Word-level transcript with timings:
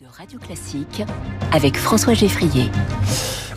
de 0.00 0.06
Radio 0.06 0.38
Classique 0.38 1.02
avec 1.52 1.76
François 1.76 2.14
Geffrier. 2.14 2.70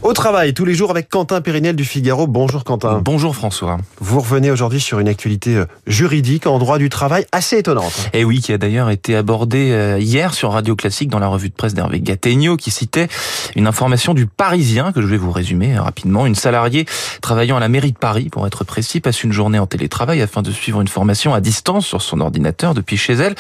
Au 0.03 0.11
travail, 0.11 0.53
tous 0.53 0.65
les 0.65 0.73
jours 0.73 0.91
avec 0.91 1.07
Quentin 1.07 1.39
Périnel 1.39 1.77
du 1.77 1.85
Figaro. 1.85 2.27
Bonjour 2.27 2.65
Quentin. 2.65 2.99
Bonjour 3.01 3.37
François. 3.37 3.77
Vous 4.01 4.19
revenez 4.19 4.51
aujourd'hui 4.51 4.81
sur 4.81 4.99
une 4.99 5.07
actualité 5.07 5.55
euh, 5.55 5.65
juridique 5.87 6.45
en 6.45 6.59
droit 6.59 6.77
du 6.77 6.89
travail 6.89 7.25
assez 7.31 7.59
étonnante. 7.59 8.09
Et 8.11 8.19
eh 8.19 8.23
oui, 8.25 8.41
qui 8.41 8.51
a 8.51 8.57
d'ailleurs 8.57 8.89
été 8.89 9.15
abordée 9.15 9.71
euh, 9.71 9.97
hier 9.99 10.33
sur 10.33 10.51
Radio 10.51 10.75
Classique 10.75 11.07
dans 11.07 11.19
la 11.19 11.27
revue 11.27 11.47
de 11.47 11.53
presse 11.53 11.73
d'Hervé 11.73 12.01
Gattegno 12.01 12.57
qui 12.57 12.69
citait 12.69 13.07
une 13.55 13.65
information 13.65 14.13
du 14.13 14.25
Parisien 14.25 14.91
que 14.91 15.01
je 15.01 15.07
vais 15.07 15.15
vous 15.15 15.31
résumer 15.31 15.77
euh, 15.77 15.81
rapidement. 15.81 16.25
Une 16.25 16.35
salariée 16.35 16.85
travaillant 17.21 17.55
à 17.55 17.61
la 17.61 17.69
mairie 17.69 17.93
de 17.93 17.97
Paris, 17.97 18.27
pour 18.29 18.45
être 18.45 18.65
précis, 18.65 18.99
passe 18.99 19.23
une 19.23 19.31
journée 19.31 19.57
en 19.57 19.67
télétravail 19.67 20.21
afin 20.21 20.41
de 20.41 20.51
suivre 20.51 20.81
une 20.81 20.89
formation 20.89 21.33
à 21.33 21.39
distance 21.39 21.85
sur 21.85 22.01
son 22.01 22.19
ordinateur 22.19 22.73
depuis 22.73 22.97
chez 22.97 23.13
elle. 23.13 23.35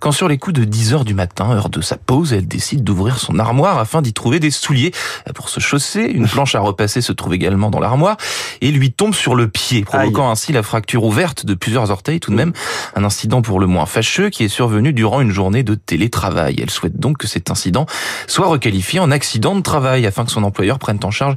Quand 0.00 0.12
sur 0.12 0.28
les 0.28 0.38
coups 0.38 0.58
de 0.58 0.64
10 0.64 0.94
heures 0.94 1.04
du 1.04 1.12
matin, 1.12 1.50
heure 1.50 1.68
de 1.68 1.82
sa 1.82 1.98
pause, 1.98 2.32
elle 2.32 2.48
décide 2.48 2.84
d'ouvrir 2.84 3.18
son 3.18 3.38
armoire 3.38 3.78
afin 3.78 4.00
d'y 4.00 4.14
trouver 4.14 4.40
des 4.40 4.50
souliers 4.50 4.92
pour 5.34 5.50
se 5.50 5.60
chausser 5.60 6.05
une 6.10 6.28
planche 6.28 6.54
à 6.54 6.60
repasser 6.60 7.00
se 7.00 7.12
trouve 7.12 7.34
également 7.34 7.70
dans 7.70 7.80
l'armoire 7.80 8.16
et 8.60 8.70
lui 8.70 8.92
tombe 8.92 9.14
sur 9.14 9.34
le 9.34 9.48
pied, 9.48 9.84
provoquant 9.84 10.30
ainsi 10.30 10.52
la 10.52 10.62
fracture 10.62 11.04
ouverte 11.04 11.46
de 11.46 11.54
plusieurs 11.54 11.90
orteils 11.90 12.20
tout 12.20 12.30
de 12.30 12.36
même. 12.36 12.52
Un 12.94 13.04
incident 13.04 13.42
pour 13.42 13.60
le 13.60 13.66
moins 13.66 13.86
fâcheux 13.86 14.30
qui 14.30 14.44
est 14.44 14.48
survenu 14.48 14.92
durant 14.92 15.20
une 15.20 15.30
journée 15.30 15.62
de 15.62 15.74
télétravail. 15.74 16.56
Elle 16.60 16.70
souhaite 16.70 16.98
donc 16.98 17.18
que 17.18 17.26
cet 17.26 17.50
incident 17.50 17.86
soit 18.26 18.46
requalifié 18.46 19.00
en 19.00 19.10
accident 19.10 19.54
de 19.54 19.60
travail 19.60 20.06
afin 20.06 20.24
que 20.24 20.30
son 20.30 20.42
employeur 20.42 20.78
prenne 20.78 20.98
en 21.02 21.10
charge 21.10 21.34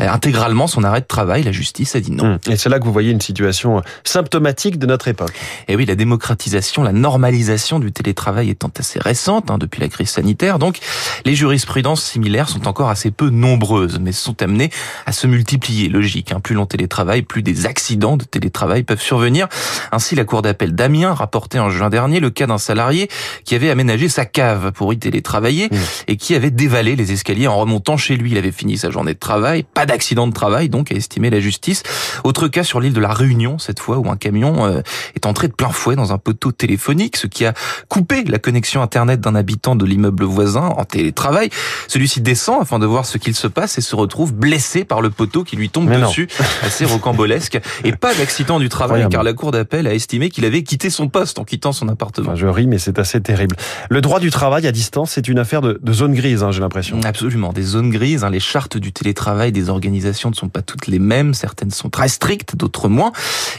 euh, 0.00 0.08
intégralement 0.08 0.66
son 0.66 0.84
arrêt 0.84 1.00
de 1.00 1.06
travail. 1.06 1.42
La 1.42 1.52
justice 1.52 1.96
a 1.96 2.00
dit 2.00 2.12
non. 2.12 2.24
Hum. 2.24 2.38
Et 2.48 2.56
c'est 2.56 2.68
là 2.68 2.78
que 2.78 2.84
vous 2.84 2.92
voyez 2.92 3.10
une 3.10 3.20
situation 3.20 3.78
euh, 3.78 3.82
symptomatique 4.04 4.78
de 4.78 4.86
notre 4.86 5.08
époque. 5.08 5.32
Et 5.68 5.76
oui, 5.76 5.86
la 5.86 5.94
démocratisation, 5.94 6.82
la 6.82 6.92
normalisation 6.92 7.78
du 7.78 7.92
télétravail 7.92 8.50
étant 8.50 8.70
assez 8.78 8.98
récente 8.98 9.50
hein, 9.50 9.58
depuis 9.58 9.80
la 9.80 9.88
crise 9.88 10.10
sanitaire, 10.10 10.58
donc 10.58 10.78
les 11.24 11.34
jurisprudences 11.34 12.02
similaires 12.02 12.48
sont 12.48 12.68
encore 12.68 12.90
assez 12.90 13.10
peu 13.10 13.30
nombreuses, 13.30 13.98
mais 14.00 14.09
sont 14.12 14.42
amené 14.42 14.70
à 15.06 15.12
se 15.12 15.26
multiplier. 15.26 15.88
Logique, 15.88 16.32
hein. 16.32 16.40
plus 16.40 16.54
l'on 16.54 16.66
télétravaille, 16.66 17.22
plus 17.22 17.42
des 17.42 17.66
accidents 17.66 18.16
de 18.16 18.24
télétravail 18.24 18.82
peuvent 18.82 19.00
survenir. 19.00 19.48
Ainsi, 19.92 20.14
la 20.14 20.24
Cour 20.24 20.42
d'appel 20.42 20.74
d'Amiens 20.74 21.14
rapportait 21.14 21.58
en 21.58 21.70
juin 21.70 21.90
dernier 21.90 22.20
le 22.20 22.30
cas 22.30 22.46
d'un 22.46 22.58
salarié 22.58 23.08
qui 23.44 23.54
avait 23.54 23.70
aménagé 23.70 24.08
sa 24.08 24.24
cave 24.24 24.72
pour 24.72 24.92
y 24.92 24.98
télétravailler 24.98 25.68
et 26.06 26.16
qui 26.16 26.34
avait 26.34 26.50
dévalé 26.50 26.96
les 26.96 27.12
escaliers 27.12 27.46
en 27.46 27.56
remontant 27.56 27.96
chez 27.96 28.16
lui. 28.16 28.32
Il 28.32 28.38
avait 28.38 28.52
fini 28.52 28.78
sa 28.78 28.90
journée 28.90 29.14
de 29.14 29.18
travail, 29.18 29.62
pas 29.62 29.86
d'accident 29.86 30.26
de 30.26 30.32
travail, 30.32 30.68
donc 30.68 30.92
a 30.92 30.94
estimé 30.94 31.30
la 31.30 31.40
justice. 31.40 31.82
Autre 32.24 32.48
cas 32.48 32.64
sur 32.64 32.80
l'île 32.80 32.92
de 32.92 33.00
la 33.00 33.12
Réunion, 33.12 33.58
cette 33.58 33.80
fois, 33.80 33.98
où 33.98 34.10
un 34.10 34.16
camion 34.16 34.66
euh, 34.66 34.82
est 35.14 35.26
entré 35.26 35.48
de 35.48 35.52
plein 35.52 35.70
fouet 35.70 35.96
dans 35.96 36.12
un 36.12 36.18
poteau 36.18 36.52
téléphonique, 36.52 37.16
ce 37.16 37.26
qui 37.26 37.44
a 37.46 37.54
coupé 37.88 38.24
la 38.24 38.38
connexion 38.38 38.82
Internet 38.82 39.20
d'un 39.20 39.34
habitant 39.34 39.76
de 39.76 39.84
l'immeuble 39.84 40.24
voisin 40.24 40.68
en 40.76 40.84
télétravail. 40.84 41.50
Celui-ci 41.88 42.20
descend 42.20 42.62
afin 42.62 42.78
de 42.78 42.86
voir 42.86 43.06
ce 43.06 43.18
qu'il 43.18 43.34
se 43.34 43.46
passe 43.46 43.78
et 43.78 43.80
se 43.80 43.96
retrouve 44.00 44.34
blessé 44.34 44.84
par 44.84 45.00
le 45.00 45.10
poteau 45.10 45.44
qui 45.44 45.56
lui 45.56 45.68
tombe 45.68 45.90
dessus, 45.90 46.28
assez 46.62 46.84
rocambolesque. 46.84 47.60
Et 47.84 47.92
pas 47.92 48.14
d'accident 48.14 48.58
du 48.58 48.68
travail, 48.68 49.06
car 49.10 49.22
la 49.22 49.32
cour 49.32 49.52
d'appel 49.52 49.86
a 49.86 49.94
estimé 49.94 50.30
qu'il 50.30 50.44
avait 50.44 50.62
quitté 50.62 50.90
son 50.90 51.08
poste 51.08 51.38
en 51.38 51.44
quittant 51.44 51.72
son 51.72 51.88
appartement. 51.88 52.34
je 52.34 52.46
ris, 52.46 52.66
mais 52.66 52.78
c'est 52.78 52.98
assez 52.98 53.20
terrible. 53.20 53.56
Le 53.88 54.00
droit 54.00 54.20
du 54.20 54.30
travail 54.30 54.66
à 54.66 54.72
distance, 54.72 55.12
c'est 55.12 55.28
une 55.28 55.38
affaire 55.38 55.60
de, 55.60 55.78
zone 55.92 56.14
grise, 56.14 56.42
hein, 56.42 56.50
j'ai 56.50 56.60
l'impression. 56.60 57.00
Absolument, 57.04 57.52
des 57.52 57.62
zones 57.62 57.90
grises. 57.90 58.24
Hein. 58.24 58.30
Les 58.30 58.40
chartes 58.40 58.76
du 58.76 58.92
télétravail 58.92 59.52
des 59.52 59.70
organisations 59.70 60.30
ne 60.30 60.34
sont 60.34 60.48
pas 60.48 60.62
toutes 60.62 60.86
les 60.86 60.98
mêmes. 60.98 61.34
Certaines 61.34 61.70
sont 61.70 61.90
très 61.90 62.08
strictes, 62.08 62.56
d'autres 62.56 62.88
moins. 62.88 63.12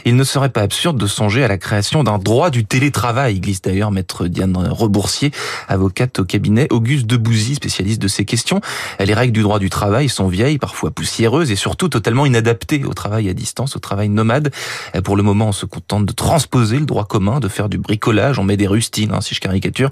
Il 0.04 0.16
ne 0.16 0.24
serait 0.24 0.48
pas 0.48 0.62
absurde 0.62 0.98
de 0.98 1.06
songer 1.06 1.44
à 1.44 1.48
la 1.48 1.58
création 1.58 2.04
d'un 2.04 2.18
droit 2.18 2.50
du 2.50 2.64
télétravail, 2.64 3.40
glisse 3.40 3.62
d'ailleurs 3.62 3.90
maître 3.90 4.26
Diane 4.26 4.56
Reboursier, 4.56 5.30
avocate 5.68 6.18
au 6.18 6.24
cabinet 6.24 6.66
Auguste 6.70 7.06
Debouzy, 7.06 7.54
spécialiste 7.56 8.00
de 8.00 8.08
ces 8.08 8.24
questions. 8.24 8.60
Les 8.98 9.14
règles 9.14 9.32
du 9.32 9.42
droit 9.42 9.58
du 9.58 9.70
travail 9.70 10.08
sont 10.08 10.21
vieilles, 10.28 10.58
parfois 10.58 10.90
poussiéreuse 10.90 11.50
et 11.50 11.56
surtout 11.56 11.88
totalement 11.88 12.26
inadaptée 12.26 12.84
au 12.84 12.94
travail 12.94 13.28
à 13.28 13.34
distance, 13.34 13.76
au 13.76 13.78
travail 13.78 14.08
nomade. 14.08 14.52
Pour 15.04 15.16
le 15.16 15.22
moment, 15.22 15.48
on 15.48 15.52
se 15.52 15.66
contente 15.66 16.06
de 16.06 16.12
transposer 16.12 16.78
le 16.78 16.86
droit 16.86 17.04
commun, 17.04 17.40
de 17.40 17.48
faire 17.48 17.68
du 17.68 17.78
bricolage, 17.78 18.38
on 18.38 18.44
met 18.44 18.56
des 18.56 18.66
rustines, 18.66 19.12
hein, 19.12 19.20
si 19.20 19.34
je 19.34 19.40
caricature. 19.40 19.90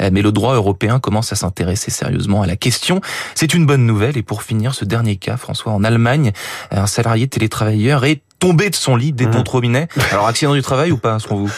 Mais 0.00 0.22
le 0.22 0.32
droit 0.32 0.54
européen 0.54 0.98
commence 0.98 1.32
à 1.32 1.36
s'intéresser 1.36 1.90
sérieusement 1.90 2.42
à 2.42 2.46
la 2.46 2.56
question. 2.56 3.00
C'est 3.34 3.54
une 3.54 3.66
bonne 3.66 3.86
nouvelle. 3.86 4.16
Et 4.16 4.22
pour 4.22 4.42
finir, 4.42 4.74
ce 4.74 4.84
dernier 4.84 5.16
cas, 5.16 5.36
François, 5.36 5.72
en 5.72 5.84
Allemagne, 5.84 6.32
un 6.70 6.86
salarié 6.86 7.28
télétravailleur 7.28 8.04
est 8.04 8.22
tombé 8.38 8.70
de 8.70 8.74
son 8.74 8.96
lit, 8.96 9.12
des 9.12 9.26
mmh. 9.26 9.44
robinet. 9.48 9.88
Alors, 10.12 10.26
accident 10.26 10.54
du 10.54 10.62
travail 10.62 10.92
ou 10.92 10.98
pas, 10.98 11.18
selon 11.18 11.36
vous? 11.46 11.52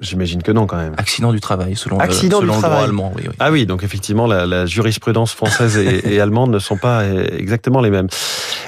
J'imagine 0.00 0.42
que 0.42 0.50
non, 0.50 0.66
quand 0.66 0.78
même. 0.78 0.94
Accident 0.96 1.30
du 1.30 1.40
travail, 1.40 1.76
selon, 1.76 1.98
Accident 1.98 2.40
le, 2.40 2.46
selon 2.46 2.56
le 2.56 2.62
droit 2.62 2.82
allemand. 2.82 3.12
Oui, 3.16 3.24
oui. 3.28 3.34
Ah 3.38 3.50
oui, 3.50 3.66
donc 3.66 3.82
effectivement, 3.82 4.26
la, 4.26 4.46
la 4.46 4.64
jurisprudence 4.64 5.32
française 5.34 5.76
et, 5.76 6.14
et, 6.14 6.20
allemande 6.20 6.50
ne 6.50 6.58
sont 6.58 6.78
pas 6.78 7.02
euh, 7.02 7.26
exactement 7.36 7.82
les 7.82 7.90
mêmes. 7.90 8.08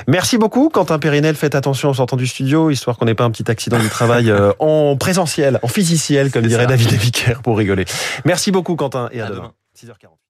Merci 0.06 0.36
beaucoup, 0.36 0.68
Quentin 0.68 0.98
Périnel. 0.98 1.34
Faites 1.34 1.54
attention 1.54 1.88
en 1.88 1.94
sortant 1.94 2.16
du 2.16 2.26
studio, 2.26 2.70
histoire 2.70 2.98
qu'on 2.98 3.06
n'ait 3.06 3.14
pas 3.14 3.24
un 3.24 3.30
petit 3.30 3.50
accident 3.50 3.78
du 3.78 3.88
travail 3.88 4.30
euh, 4.30 4.52
en 4.58 4.96
présentiel, 4.96 5.58
en 5.62 5.68
physiciel, 5.68 6.30
comme 6.30 6.46
dirait 6.46 6.66
David 6.66 6.92
Vicaire, 6.92 7.40
pour 7.40 7.56
rigoler. 7.56 7.86
Merci 8.26 8.50
beaucoup, 8.50 8.76
Quentin, 8.76 9.08
et 9.12 9.22
à, 9.22 9.30
demain. 9.30 9.52
6h40. 9.74 10.21